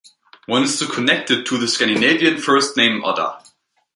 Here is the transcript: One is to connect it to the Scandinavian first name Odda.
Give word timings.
One 0.47 0.63
is 0.63 0.79
to 0.79 0.87
connect 0.87 1.29
it 1.29 1.45
to 1.45 1.59
the 1.59 1.67
Scandinavian 1.67 2.37
first 2.39 2.75
name 2.75 3.03
Odda. 3.03 3.43